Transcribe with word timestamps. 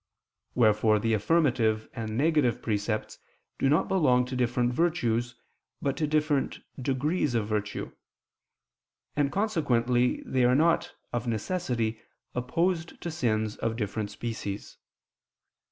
Wherefore 0.55 0.97
the 0.97 1.13
affirmative 1.13 1.87
and 1.93 2.17
negative 2.17 2.59
precepts 2.63 3.19
do 3.59 3.69
not 3.69 3.87
belong 3.87 4.25
to 4.25 4.35
different 4.35 4.73
virtues, 4.73 5.35
but 5.79 5.95
to 5.97 6.07
different 6.07 6.57
degrees 6.81 7.35
of 7.35 7.47
virtue; 7.47 7.91
and 9.15 9.31
consequently 9.31 10.23
they 10.25 10.43
are 10.43 10.55
not, 10.55 10.95
of 11.13 11.27
necessity, 11.27 12.01
opposed 12.33 12.99
to 13.01 13.11
sins 13.11 13.57
of 13.57 13.75
different 13.75 14.09
species. 14.09 14.77